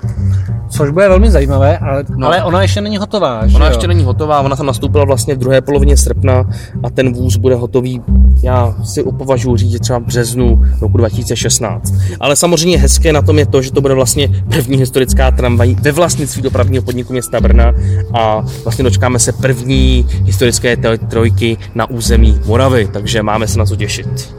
Což 0.71 0.91
bude 0.91 1.09
velmi 1.09 1.31
zajímavé, 1.31 1.79
ale, 1.79 2.05
no. 2.17 2.27
ale 2.27 2.45
ona 2.45 2.63
ještě 2.63 2.81
není 2.81 2.97
hotová. 2.97 3.43
Ona 3.55 3.67
jo? 3.67 3.73
ještě 3.73 3.87
není 3.87 4.05
hotová, 4.05 4.41
ona 4.41 4.57
tam 4.57 4.67
nastoupila 4.67 5.05
vlastně 5.05 5.35
v 5.35 5.39
druhé 5.39 5.61
polovině 5.61 5.97
srpna 5.97 6.45
a 6.83 6.91
ten 6.91 7.13
vůz 7.13 7.37
bude 7.37 7.55
hotový, 7.55 8.03
já 8.43 8.75
si 8.85 9.03
upovažuji 9.03 9.57
říct, 9.57 9.81
třeba 9.81 9.99
v 9.99 10.03
březnu 10.03 10.63
roku 10.81 10.99
2016. 10.99 11.95
Ale 12.21 12.37
samozřejmě 12.37 12.79
hezké 12.79 13.13
na 13.13 13.23
tom 13.23 13.39
je 13.39 13.47
to, 13.47 13.63
že 13.63 13.73
to 13.73 13.81
bude 13.81 13.95
vlastně 13.95 14.29
první 14.49 14.77
historická 14.77 15.31
tramvaj 15.31 15.75
ve 15.75 15.93
vlastnictví 15.93 16.43
dopravního 16.43 16.83
podniku 16.83 17.13
města 17.13 17.41
Brna 17.41 17.73
a 18.15 18.45
vlastně 18.65 18.85
dočkáme 18.85 19.19
se 19.19 19.33
první 19.33 20.07
historické 20.25 20.77
trojky 21.09 21.59
na 21.75 21.91
území 21.91 22.41
Moravy, 22.47 22.89
takže 22.93 23.23
máme 23.23 23.49
se 23.49 23.59
na 23.59 23.67
co 23.67 23.77
těšit. 23.77 24.35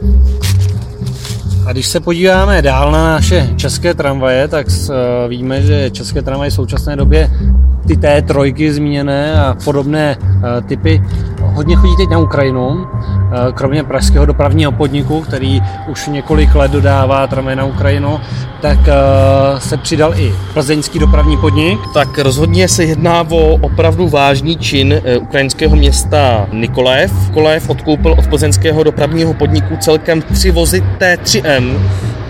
A 1.66 1.72
když 1.72 1.86
se 1.86 2.00
podíváme 2.00 2.62
dál 2.62 2.92
na 2.92 3.04
naše 3.04 3.50
české 3.56 3.94
tramvaje, 3.94 4.48
tak 4.48 4.66
eh, 4.68 5.28
víme, 5.28 5.62
že 5.62 5.90
české 5.90 6.22
tramvaje 6.22 6.50
v 6.50 6.54
současné 6.54 6.96
době 6.96 7.30
ty 7.86 7.96
té 7.96 8.22
trojky 8.22 8.72
zmíněné 8.72 9.34
a 9.34 9.56
podobné 9.64 10.16
eh, 10.20 10.60
typy 10.60 11.02
hodně 11.54 11.76
chodí 11.76 11.96
teď 11.96 12.08
na 12.08 12.18
Ukrajinu, 12.18 12.86
eh, 12.86 13.52
kromě 13.52 13.84
pražského 13.84 14.26
dopravního 14.26 14.72
podniku, 14.72 15.20
který 15.20 15.62
už 15.88 16.08
několik 16.08 16.54
let 16.54 16.70
dodává 16.70 17.26
tramvaj 17.26 17.56
na 17.56 17.64
Ukrajinu, 17.64 18.20
tak 18.60 18.78
se 19.58 19.76
přidal 19.76 20.14
i 20.14 20.34
plzeňský 20.54 20.98
dopravní 20.98 21.36
podnik. 21.36 21.80
Tak 21.94 22.18
rozhodně 22.18 22.68
se 22.68 22.84
jedná 22.84 23.24
o 23.30 23.54
opravdu 23.54 24.08
vážný 24.08 24.56
čin 24.56 25.02
ukrajinského 25.20 25.76
města 25.76 26.46
Nikolajev. 26.52 27.12
Nikolajev 27.26 27.70
odkoupil 27.70 28.12
od 28.12 28.26
plzeňského 28.26 28.82
dopravního 28.82 29.34
podniku 29.34 29.76
celkem 29.76 30.22
tři 30.22 30.50
vozy 30.50 30.84
T3M, 30.98 31.78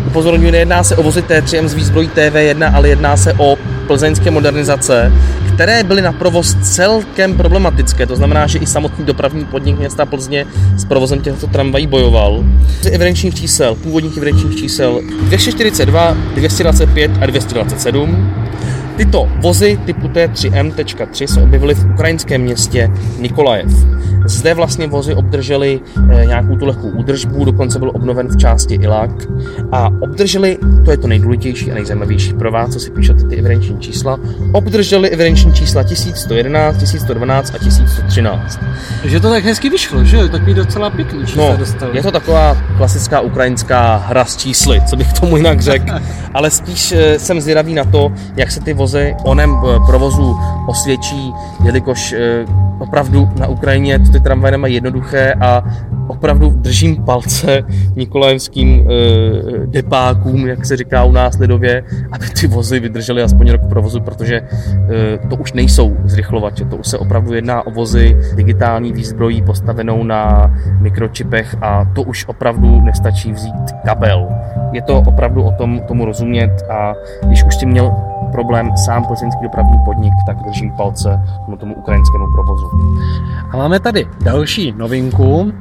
Upozorňuji, 0.06 0.50
nejedná 0.50 0.84
se 0.84 0.96
o 0.96 1.02
vozy 1.02 1.22
T3M 1.22 1.66
z 1.66 1.74
výzbrojí 1.74 2.08
TV1, 2.08 2.74
ale 2.74 2.88
jedná 2.88 3.16
se 3.16 3.32
o 3.32 3.56
plzeňské 3.92 4.30
modernizace, 4.30 5.12
které 5.54 5.84
byly 5.84 6.02
na 6.02 6.12
provoz 6.12 6.56
celkem 6.62 7.36
problematické. 7.36 8.06
To 8.06 8.16
znamená, 8.16 8.46
že 8.46 8.58
i 8.58 8.66
samotný 8.66 9.04
dopravní 9.04 9.44
podnik 9.44 9.78
města 9.78 10.06
Plzně 10.06 10.46
s 10.76 10.84
provozem 10.84 11.20
těchto 11.20 11.46
tramvají 11.46 11.86
bojoval. 11.86 12.44
Z 12.80 12.86
evidenčních 12.86 13.34
čísel, 13.34 13.74
původních 13.74 14.16
evidenčních 14.16 14.56
čísel 14.56 15.00
242, 15.22 16.16
225 16.34 17.10
a 17.20 17.26
227 17.26 18.34
Tyto 18.96 19.28
vozy 19.40 19.78
typu 19.86 20.08
T3M.3 20.08 21.26
se 21.26 21.42
objevily 21.42 21.74
v 21.74 21.86
ukrajinském 21.94 22.40
městě 22.40 22.90
Nikolajev. 23.18 23.72
Zde 24.24 24.54
vlastně 24.54 24.86
vozy 24.86 25.14
obdržely 25.14 25.80
eh, 26.10 26.26
nějakou 26.26 26.56
tu 26.56 26.66
lehkou 26.66 26.88
údržbu, 26.88 27.44
dokonce 27.44 27.78
byl 27.78 27.90
obnoven 27.94 28.28
v 28.28 28.36
části 28.36 28.74
Ilak 28.74 29.10
a 29.72 29.90
obdrželi, 30.00 30.58
to 30.84 30.90
je 30.90 30.96
to 30.96 31.06
nejdůležitější 31.06 31.70
a 31.70 31.74
nejzajímavější 31.74 32.32
pro 32.32 32.50
vás, 32.50 32.70
co 32.70 32.80
si 32.80 32.90
píšete 32.90 33.24
ty 33.24 33.36
evidenční 33.36 33.78
čísla, 33.78 34.18
obdrželi 34.52 35.10
evidenční 35.10 35.54
čísla 35.54 35.82
1111, 35.82 36.78
1112 36.78 37.54
a 37.54 37.58
1113. 37.58 38.60
Že 39.04 39.20
to 39.20 39.30
tak 39.30 39.44
hezky 39.44 39.70
vyšlo, 39.70 40.04
že 40.04 40.16
jo? 40.16 40.28
Takový 40.28 40.54
docela 40.54 40.90
pěkný 40.90 41.26
čísla 41.26 41.50
no, 41.50 41.56
dostali. 41.56 41.96
Je 41.96 42.02
to 42.02 42.10
taková 42.10 42.56
klasická 42.76 43.20
ukrajinská 43.20 43.96
hra 43.96 44.24
s 44.24 44.36
čísly, 44.36 44.82
co 44.86 44.96
bych 44.96 45.12
tomu 45.12 45.36
jinak 45.36 45.60
řekl, 45.60 45.92
ale 46.34 46.50
spíš 46.50 46.92
eh, 46.92 47.18
jsem 47.18 47.40
zvědavý 47.40 47.74
na 47.74 47.84
to, 47.84 48.12
jak 48.36 48.50
se 48.50 48.60
ty 48.60 48.74
vozy 48.82 49.14
onem 49.22 49.54
eh, 49.54 49.78
provozu 49.86 50.38
osvědčí, 50.66 51.32
jelikož 51.64 52.14
opravdu 52.82 53.28
na 53.38 53.46
Ukrajině 53.46 53.98
ty 53.98 54.20
tramvaje 54.20 54.52
nemají 54.52 54.74
jednoduché 54.74 55.34
a 55.40 55.64
opravdu 56.06 56.50
držím 56.50 57.04
palce 57.04 57.62
nikolajevským 57.96 58.68
e, 58.68 58.86
depákům, 59.66 60.46
jak 60.46 60.66
se 60.66 60.76
říká 60.76 61.04
u 61.04 61.12
nás 61.12 61.38
lidově, 61.38 61.84
aby 62.12 62.26
ty 62.40 62.46
vozy 62.46 62.80
vydržely 62.80 63.22
aspoň 63.22 63.50
rok 63.50 63.60
provozu, 63.68 64.00
protože 64.00 64.36
e, 64.36 65.18
to 65.28 65.36
už 65.36 65.52
nejsou 65.52 65.96
zrychlovače, 66.04 66.64
to 66.64 66.76
už 66.76 66.86
se 66.86 66.98
opravdu 66.98 67.34
jedná 67.34 67.66
o 67.66 67.70
vozy 67.70 68.18
digitální 68.34 68.92
výzbrojí 68.92 69.42
postavenou 69.42 70.04
na 70.04 70.54
mikročipech 70.80 71.56
a 71.62 71.84
to 71.94 72.02
už 72.02 72.26
opravdu 72.28 72.80
nestačí 72.80 73.32
vzít 73.32 73.72
kabel. 73.84 74.28
Je 74.72 74.82
to 74.82 74.98
opravdu 74.98 75.42
o 75.42 75.52
tom 75.52 75.80
tomu 75.80 76.04
rozumět 76.04 76.62
a 76.70 76.94
když 77.26 77.44
už 77.44 77.54
si 77.56 77.66
měl 77.66 78.11
problém 78.32 78.76
sám 78.76 79.04
plzeňský 79.04 79.42
dopravní 79.42 79.78
podnik, 79.84 80.12
tak 80.26 80.42
držím 80.42 80.72
palce 80.76 81.22
tomu, 81.44 81.56
tomu 81.56 81.74
ukrajinskému 81.74 82.24
provozu. 82.32 82.70
A 83.50 83.56
máme 83.56 83.80
tady 83.80 84.06
další 84.24 84.74
novinku, 84.76 85.52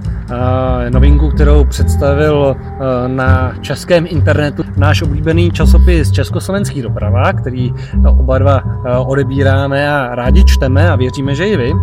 novinku, 0.90 1.30
kterou 1.30 1.64
představil 1.64 2.56
na 3.08 3.54
českém 3.62 4.06
internetu 4.10 4.64
náš 4.78 5.02
oblíbený 5.02 5.52
časopis 5.52 6.12
Československý 6.12 6.82
doprava, 6.82 7.34
který 7.34 7.74
oba 8.20 8.38
dva 8.38 8.64
odebíráme 9.06 9.92
a 9.92 10.16
rádi 10.16 10.44
čteme 10.46 10.90
a 10.90 10.96
věříme, 10.96 11.36
že 11.36 11.48
i 11.48 11.58
vy. 11.58 11.74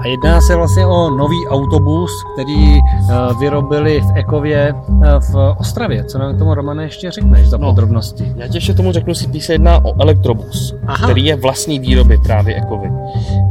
A 0.00 0.06
jedná 0.06 0.40
se 0.40 0.56
vlastně 0.56 0.86
o 0.86 1.10
nový 1.10 1.48
autobus, 1.48 2.10
který 2.34 2.78
vyrobili 3.38 4.00
v 4.00 4.16
Ekově 4.16 4.74
v 5.18 5.54
Ostravě. 5.58 6.04
Co 6.04 6.18
nám 6.18 6.34
k 6.34 6.38
tomu, 6.38 6.54
Romane, 6.54 6.82
ještě 6.82 7.10
řekneš 7.10 7.48
za 7.48 7.56
no, 7.56 7.66
podrobnosti? 7.66 8.32
Já 8.36 8.48
tě 8.48 8.56
ještě 8.56 8.74
tomu 8.74 8.92
řeknu, 8.92 9.14
si 9.14 9.40
se 9.40 9.52
jedná 9.52 9.84
o 9.84 9.92
elektrobus, 10.14 10.74
Aha. 10.86 11.04
který 11.04 11.24
je 11.24 11.36
vlastní 11.36 11.78
výroby 11.78 12.18
právě 12.24 12.54
Ekovy. 12.54 12.90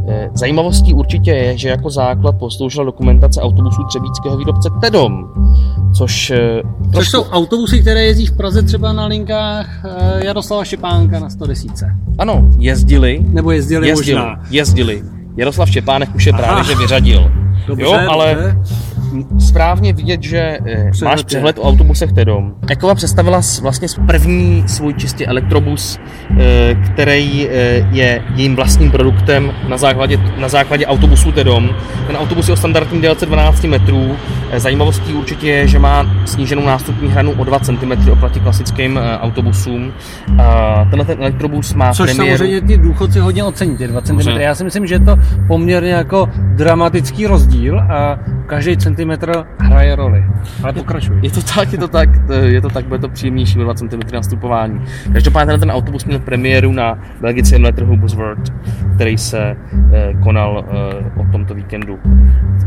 Eh, 0.08 0.30
zajímavostí 0.34 0.94
určitě 0.94 1.32
je, 1.32 1.58
že 1.58 1.70
jako 1.70 1.90
základ 1.90 2.38
posloužila 2.38 2.86
dokumentace 2.86 3.42
autobusů 3.42 3.84
třebíckého 3.90 4.38
výrobce 4.38 4.70
Tedom, 4.82 5.26
což... 5.98 6.30
Eh, 6.30 6.38
trošku... 6.92 6.94
Což 6.94 7.10
jsou 7.10 7.24
autobusy, 7.24 7.82
které 7.82 8.04
jezdí 8.04 8.26
v 8.26 8.38
Praze 8.38 8.62
třeba 8.62 8.94
na 8.94 9.06
linkách 9.06 9.86
eh, 9.86 10.26
Jaroslava 10.26 10.66
Štěpánka 10.66 11.20
na 11.20 11.30
110. 11.30 11.70
Ano, 12.18 12.50
jezdili. 12.58 13.20
Nebo 13.28 13.52
jezdili, 13.52 13.88
jezdili 13.88 14.20
možná. 14.20 14.42
Jezdili. 14.50 15.04
Jaroslav 15.38 15.70
Štěpánek 15.70 16.16
už 16.16 16.26
je 16.26 16.34
Aha. 16.34 16.42
právě 16.42 16.64
že 16.64 16.76
vyřadil. 16.76 17.32
Dobře, 17.68 17.84
jo, 17.84 18.00
ale 18.10 18.36
dobře 18.36 18.93
správně 19.40 19.94
vidět, 19.94 20.24
že 20.24 20.58
eh, 20.66 20.92
Přehled 20.92 21.12
máš 21.12 21.24
přehled 21.24 21.60
o 21.60 21.62
autobusech 21.62 22.12
Tedom. 22.12 22.54
Ekova 22.70 22.96
představila 22.96 23.42
vlastně 23.62 23.88
první 24.08 24.64
svůj 24.68 24.94
čistě 24.94 25.26
elektrobus, 25.26 26.00
eh, 26.40 26.76
který 26.76 27.48
eh, 27.50 27.88
je 27.92 28.24
jejím 28.36 28.56
vlastním 28.56 28.92
produktem 28.92 29.52
na 29.68 29.78
základě, 29.78 30.18
na 30.38 30.48
základě 30.50 30.86
autobusu 30.86 31.32
Tedom. 31.32 31.70
Ten 32.08 32.16
autobus 32.16 32.48
je 32.48 32.54
o 32.54 32.58
standardní 32.58 33.02
délce 33.02 33.26
12 33.26 33.64
metrů. 33.64 34.18
Zajímavostí 34.58 35.14
určitě 35.14 35.48
je, 35.48 35.68
že 35.68 35.80
má 35.80 36.06
sníženou 36.26 36.66
nástupní 36.66 37.10
hranu 37.10 37.32
o 37.32 37.44
2 37.44 37.60
cm 37.60 38.10
oproti 38.12 38.40
klasickým 38.40 39.00
autobusům. 39.22 39.94
Tenhle 40.90 41.06
ten 41.06 41.18
elektrobus 41.20 41.74
má 41.74 41.94
Což 41.94 42.12
premiéru... 42.12 42.38
samozřejmě 42.38 42.62
ty 42.62 42.78
důchodci 42.78 43.20
hodně 43.20 43.44
ocení, 43.44 43.78
ty 43.78 43.88
2 43.88 44.02
cm. 44.02 44.20
Já 44.20 44.56
si 44.56 44.64
myslím, 44.64 44.88
že 44.88 44.96
je 44.96 45.00
to 45.00 45.18
poměrně 45.48 45.92
jako 45.92 46.30
dramatický 46.56 47.28
rozdíl 47.28 47.80
a 47.80 48.20
každý 48.48 48.78
centimetr 48.78 49.46
hraje 49.60 49.96
roli. 49.96 50.26
Ale 50.64 50.74
pokračuj. 50.74 51.20
Je 51.22 51.32
to 51.32 51.42
tak, 51.42 51.72
je 51.72 51.78
to 51.78 51.88
tak, 51.88 52.10
je 52.44 52.62
to 52.62 52.70
tak, 52.70 52.86
bude 52.86 53.00
to 53.00 53.10
příjemnější 53.10 53.60
2 53.60 53.74
cm 53.74 54.00
nastupování. 54.14 54.82
Každopádně 55.14 55.58
ten 55.58 55.72
autobus 55.72 56.06
měl 56.06 56.20
premiéru 56.20 56.72
na 56.72 57.00
belgickém 57.22 57.64
letrhu 57.64 57.98
Buzzword, 57.98 58.54
který 58.96 59.18
se 59.18 59.56
eh, 59.94 60.14
konal 60.24 60.66
eh, 60.68 61.22
o 61.22 61.32
tomto 61.32 61.54
víkendu. 61.54 62.00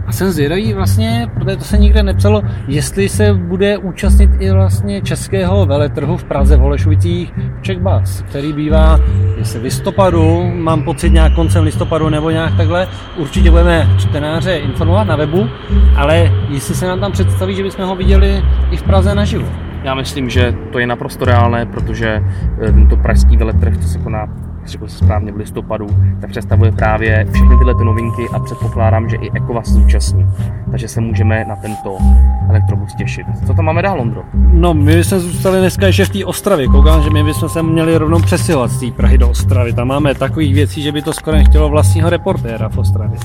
A 0.06 0.12
jsem 0.12 0.30
zvědavý 0.30 0.72
vlastně, 0.72 1.30
protože 1.34 1.56
to 1.56 1.64
se 1.64 1.78
nikde 1.78 2.02
nepsalo, 2.02 2.42
jestli 2.68 3.08
se 3.08 3.34
bude 3.34 3.78
účastnit 3.78 4.30
i 4.38 4.50
vlastně 4.50 5.02
českého 5.02 5.66
veletrhu 5.66 6.16
v 6.16 6.24
Praze 6.24 6.56
v 6.56 6.60
Holešovicích 6.60 7.32
Checkbus, 7.66 8.22
který 8.28 8.52
bývá 8.52 9.00
jestli 9.36 9.60
v 9.60 9.62
listopadu, 9.62 10.50
mám 10.54 10.82
pocit 10.82 11.10
nějak 11.10 11.34
koncem 11.34 11.64
listopadu 11.64 12.08
nebo 12.08 12.30
nějak 12.30 12.56
takhle. 12.56 12.88
Určitě 13.16 13.50
budeme 13.50 13.88
čtenáře 13.98 14.56
informovat 14.56 15.04
na 15.04 15.16
webu, 15.16 15.48
ale 15.96 16.32
jestli 16.48 16.74
se 16.74 16.86
nám 16.86 17.00
tam 17.00 17.12
představí, 17.12 17.54
že 17.54 17.62
bychom 17.62 17.84
ho 17.84 17.96
viděli 17.96 18.42
i 18.70 18.76
v 18.76 18.82
Praze 18.82 19.14
naživo. 19.14 19.48
Já 19.84 19.94
myslím, 19.94 20.30
že 20.30 20.54
to 20.72 20.78
je 20.78 20.86
naprosto 20.86 21.24
reálné, 21.24 21.66
protože 21.66 22.22
eh, 22.62 22.72
tento 22.72 22.96
pražský 22.96 23.36
veletrh, 23.36 23.78
co 23.78 23.88
se 23.88 23.98
koná 23.98 24.26
řekl 24.68 24.88
se 24.88 24.98
správně 24.98 25.32
v 25.32 25.36
listopadu, 25.36 25.86
tak 26.20 26.30
představuje 26.30 26.72
právě 26.72 27.26
všechny 27.32 27.58
tyhle 27.58 27.74
ty 27.74 27.84
novinky 27.84 28.28
a 28.32 28.38
předpokládám, 28.38 29.08
že 29.08 29.16
i 29.16 29.30
Ekova 29.34 29.62
se 29.62 29.72
zúčastní. 29.72 30.26
Takže 30.70 30.88
se 30.88 31.00
můžeme 31.00 31.44
na 31.44 31.56
tento 31.56 31.98
elektrobus 32.48 32.94
těšit. 32.94 33.26
Co 33.46 33.54
tam 33.54 33.64
máme 33.64 33.82
dál, 33.82 33.96
Londro? 33.96 34.22
No, 34.34 34.74
my 34.74 35.04
jsme 35.04 35.20
zůstali 35.20 35.58
dneska 35.58 35.86
ještě 35.86 36.04
v 36.04 36.08
té 36.08 36.24
Ostravě. 36.24 36.66
Koukám, 36.66 37.02
že 37.02 37.10
my 37.10 37.24
bychom 37.24 37.48
se 37.48 37.62
měli 37.62 37.98
rovnou 37.98 38.20
přesilovat 38.20 38.70
z 38.70 38.80
té 38.80 38.96
Prahy 38.96 39.18
do 39.18 39.30
Ostravy. 39.30 39.72
Tam 39.72 39.88
máme 39.88 40.14
takových 40.14 40.54
věcí, 40.54 40.82
že 40.82 40.92
by 40.92 41.02
to 41.02 41.12
skoro 41.12 41.36
nechtělo 41.36 41.68
vlastního 41.68 42.10
reportéra 42.10 42.68
v 42.68 42.78
Ostravě. 42.78 43.18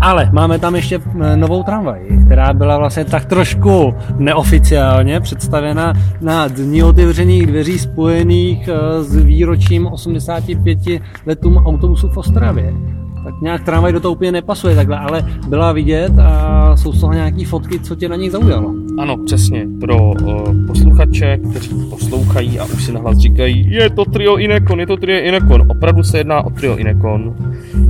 Ale 0.00 0.30
máme 0.32 0.58
tam 0.58 0.76
ještě 0.76 1.00
eh, 1.20 1.36
novou 1.36 1.62
tramvaj, 1.62 2.00
která 2.26 2.52
byla 2.52 2.78
vlastně 2.78 3.04
tak 3.04 3.24
trošku 3.24 3.94
neoficiálně 4.18 5.20
představena 5.20 5.92
na 6.20 6.48
dní 6.48 6.82
otevřených 6.82 7.46
dveří 7.46 7.78
spojených 7.78 8.68
eh, 8.68 9.04
s 9.04 9.16
výročím 9.16 9.86
85 9.86 10.58
pěti 10.68 11.00
letům 11.26 11.56
autobusu 11.56 12.08
v 12.08 12.16
Ostravě. 12.16 12.74
Tak 13.24 13.34
nějak 13.42 13.64
tramvaj 13.64 13.92
do 13.92 14.00
toho 14.00 14.14
úplně 14.14 14.32
nepasuje 14.32 14.76
takhle, 14.76 14.98
ale 14.98 15.24
byla 15.48 15.72
vidět 15.72 16.12
a 16.18 16.76
jsou 16.76 16.92
z 16.92 17.00
toho 17.00 17.12
nějaký 17.12 17.44
fotky, 17.44 17.80
co 17.80 17.96
tě 17.96 18.08
na 18.08 18.16
nich 18.16 18.32
zaujalo. 18.32 18.74
Ano, 18.98 19.16
přesně. 19.16 19.66
Pro 19.80 20.10
uh, 20.10 20.66
posluchače, 20.66 21.38
kteří 21.50 21.70
poslouchají 21.90 22.58
a 22.58 22.64
už 22.64 22.84
si 22.84 22.92
nahlas 22.92 23.18
říkají, 23.18 23.70
je 23.70 23.90
to 23.90 24.04
trio 24.04 24.36
Inekon, 24.36 24.80
je 24.80 24.86
to 24.86 24.96
trio 24.96 25.24
Inekon. 25.24 25.64
Opravdu 25.68 26.02
se 26.02 26.18
jedná 26.18 26.42
o 26.42 26.50
trio 26.50 26.76
Inekon. 26.76 27.34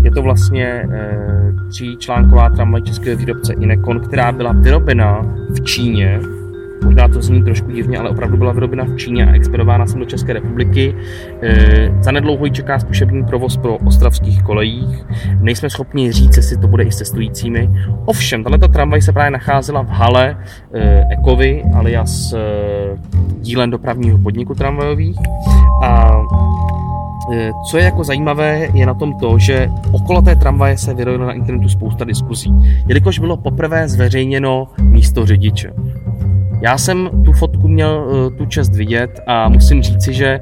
Je 0.02 0.10
to 0.10 0.22
vlastně 0.22 0.82
uh, 0.86 1.68
tříčlánková 1.70 2.50
tramvaj 2.50 2.82
českého 2.82 3.16
výrobce 3.16 3.52
Inekon, 3.52 4.00
která 4.00 4.32
byla 4.32 4.52
vyrobena 4.52 5.26
v 5.50 5.60
Číně 5.64 6.20
Možná 6.84 7.08
to 7.08 7.22
zní 7.22 7.42
trošku 7.42 7.70
divně, 7.70 7.98
ale 7.98 8.10
opravdu 8.10 8.36
byla 8.36 8.52
vyrobena 8.52 8.84
v 8.84 8.96
Číně 8.96 9.26
a 9.26 9.34
expedována 9.34 9.86
sem 9.86 10.00
do 10.00 10.06
České 10.06 10.32
republiky. 10.32 10.94
E, 11.42 11.94
za 12.00 12.12
nedlouho 12.12 12.44
ji 12.44 12.50
čeká 12.50 12.78
zkušební 12.78 13.24
provoz 13.24 13.56
pro 13.56 13.76
ostravských 13.76 14.42
kolejích. 14.42 15.06
Nejsme 15.40 15.70
schopni 15.70 16.12
říct, 16.12 16.36
jestli 16.36 16.56
to 16.56 16.68
bude 16.68 16.84
i 16.84 16.92
s 16.92 16.96
cestujícími. 16.96 17.70
Ovšem, 18.04 18.44
tato 18.44 18.68
tramvaj 18.68 19.02
se 19.02 19.12
právě 19.12 19.30
nacházela 19.30 19.82
v 19.82 19.88
hale 19.88 20.36
e, 20.74 21.04
Ekovy, 21.12 21.62
alias 21.74 22.32
e, 22.32 22.38
dílem 23.40 23.70
dopravního 23.70 24.18
podniku 24.18 24.54
tramvajových. 24.54 25.18
A 25.82 26.12
co 27.70 27.78
je 27.78 27.84
jako 27.84 28.04
zajímavé, 28.04 28.68
je 28.74 28.86
na 28.86 28.94
tom 28.94 29.18
to, 29.18 29.38
že 29.38 29.68
okolo 29.92 30.22
té 30.22 30.36
tramvaje 30.36 30.78
se 30.78 30.94
vyrojilo 30.94 31.26
na 31.26 31.32
internetu 31.32 31.68
spousta 31.68 32.04
diskuzí, 32.04 32.52
jelikož 32.86 33.18
bylo 33.18 33.36
poprvé 33.36 33.88
zveřejněno 33.88 34.68
místo 34.82 35.26
řidiče. 35.26 35.72
Já 36.60 36.78
jsem 36.78 37.10
tu 37.24 37.32
fotku 37.32 37.68
měl 37.68 38.08
eh, 38.10 38.30
tu 38.36 38.46
čest 38.46 38.74
vidět 38.74 39.20
a 39.26 39.48
musím 39.48 39.82
říci, 39.82 40.14
že 40.14 40.40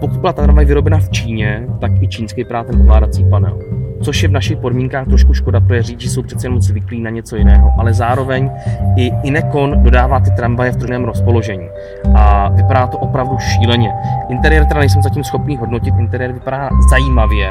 pokud 0.00 0.20
byla 0.20 0.32
ta 0.32 0.42
tramvaj 0.42 0.64
vyrobena 0.64 0.98
v 0.98 1.10
Číně, 1.10 1.66
tak 1.80 1.92
i 2.00 2.08
čínský 2.08 2.44
právě 2.44 2.72
ten 2.72 2.80
ovládací 2.80 3.24
panel 3.24 3.58
což 4.02 4.22
je 4.22 4.28
v 4.28 4.32
našich 4.32 4.58
podmínkách 4.58 5.06
trošku 5.06 5.34
škoda, 5.34 5.60
protože 5.60 5.82
řidiči 5.82 6.08
jsou 6.08 6.22
přece 6.22 6.46
jen 6.46 6.52
moc 6.52 6.62
zvyklí 6.62 7.00
na 7.00 7.10
něco 7.10 7.36
jiného, 7.36 7.72
ale 7.78 7.94
zároveň 7.94 8.50
i 8.96 9.12
Inekon 9.22 9.82
dodává 9.82 10.20
ty 10.20 10.30
tramvaje 10.30 10.72
v 10.72 10.76
druhém 10.76 11.04
rozpoložení 11.04 11.68
a 12.14 12.48
vypadá 12.48 12.86
to 12.86 12.98
opravdu 12.98 13.38
šíleně. 13.38 13.92
Interiér 14.28 14.64
teda 14.64 14.80
nejsem 14.80 15.02
zatím 15.02 15.24
schopný 15.24 15.56
hodnotit, 15.56 15.94
interiér 15.98 16.32
vypadá 16.32 16.70
zajímavě, 16.90 17.50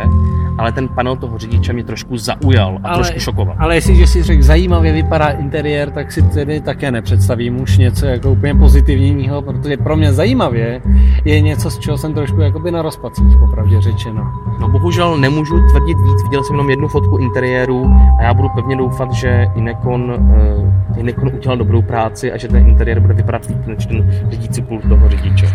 ale 0.58 0.72
ten 0.72 0.88
panel 0.88 1.16
toho 1.16 1.38
řidiče 1.38 1.74
mě 1.74 1.84
trošku 1.84 2.18
zaujal 2.18 2.80
a 2.84 2.88
ale, 2.88 2.98
trošku 2.98 3.20
šokoval. 3.20 3.56
Ale 3.60 3.76
jestliže 3.76 4.08
si 4.08 4.24
řekl 4.24 4.44
zajímavě 4.44 4.94
vypadá 4.94 5.28
interiér, 5.30 5.92
tak 5.92 6.12
si 6.12 6.22
tedy 6.22 6.62
také 6.62 6.92
nepředstavím 6.92 7.62
už 7.62 7.78
něco 7.78 8.06
jako 8.06 8.32
úplně 8.32 8.56
pozitivního, 8.56 9.42
protože 9.42 9.78
pro 9.78 9.96
mě 9.96 10.14
zajímavě 10.14 10.82
je 11.26 11.42
něco, 11.42 11.72
z 11.72 11.80
čeho 11.80 11.98
jsem 11.98 12.14
trošku 12.14 12.39
jakoby 12.44 12.72
na 12.72 12.82
rozpacích, 12.82 13.38
popravdě 13.40 13.82
řečeno. 13.82 14.32
No 14.60 14.70
bohužel 14.70 15.18
nemůžu 15.18 15.68
tvrdit 15.70 15.98
víc, 15.98 16.24
viděl 16.24 16.44
jsem 16.44 16.54
jenom 16.54 16.70
jednu 16.70 16.88
fotku 16.88 17.18
interiéru 17.18 17.92
a 18.20 18.24
já 18.24 18.34
budu 18.34 18.50
pevně 18.50 18.76
doufat, 18.76 19.12
že 19.12 19.48
Inekon, 19.56 20.12
uh, 20.12 21.00
Inekon 21.00 21.32
udělal 21.34 21.58
dobrou 21.58 21.82
práci 21.82 22.32
a 22.32 22.38
že 22.38 22.48
ten 22.48 22.68
interiér 22.68 23.00
bude 23.00 23.14
vypadat 23.14 23.46
líp 23.46 23.68
než 23.68 23.86
ten 23.86 24.12
řídící 24.30 24.62
pult 24.62 24.90
toho 24.90 25.10
řidiče. 25.10 25.48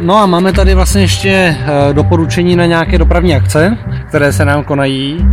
No 0.00 0.16
a 0.16 0.26
máme 0.26 0.52
tady 0.52 0.74
vlastně 0.74 1.00
ještě 1.00 1.56
uh, 1.60 1.94
doporučení 1.94 2.56
na 2.56 2.66
nějaké 2.66 2.98
dopravní 2.98 3.34
akce, 3.34 3.78
které 4.08 4.32
se 4.32 4.44
nám 4.44 4.64
konají. 4.64 5.26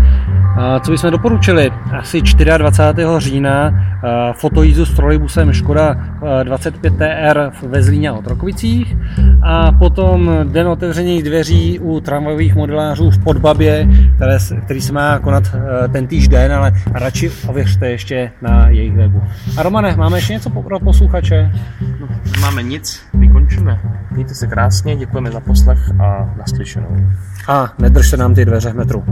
Co 0.82 0.92
bychom 0.92 1.12
doporučili? 1.12 1.72
Asi 2.00 2.22
24. 2.58 3.08
října 3.18 3.86
fotojízu 4.34 4.86
s 4.86 4.94
trolejbusem 4.94 5.54
Škoda 5.54 5.96
25TR 6.44 7.52
ve 7.68 7.84
Zlíně 7.84 8.10
a 8.10 8.14
Otrokovicích 8.14 8.98
a 9.42 9.72
potom 9.72 10.32
den 10.44 10.68
otevřených 10.68 11.24
dveří 11.24 11.80
u 11.80 12.00
tramvajových 12.00 12.56
modelářů 12.56 13.12
v 13.12 13.24
Podbabě, 13.24 13.88
které, 14.16 14.38
který 14.66 14.82
se 14.82 14.94
má 14.94 15.20
konat 15.20 15.56
ten 15.92 16.08
týž 16.08 16.28
den, 16.28 16.54
ale 16.54 16.72
radši 16.94 17.32
ověřte 17.48 17.90
ještě 17.90 18.32
na 18.42 18.68
jejich 18.68 18.98
webu. 18.98 19.24
A 19.58 19.64
Romane, 19.64 19.96
máme 19.96 20.18
ještě 20.18 20.34
něco 20.34 20.50
pro 20.50 20.80
posluchače? 20.80 21.52
No, 22.00 22.08
nemáme 22.36 22.64
nic, 22.64 23.04
my 23.14 23.30
končíme. 23.30 23.80
Mějte 24.12 24.34
se 24.34 24.48
krásně, 24.48 24.96
děkujeme 24.96 25.32
za 25.32 25.40
poslech 25.40 25.92
a 26.00 26.34
naslyšenou. 26.38 26.98
A 27.48 27.74
nedržte 27.80 28.18
nám 28.18 28.36
ty 28.36 28.46
dveře 28.46 28.72
v 28.72 28.76
metru. 28.76 29.04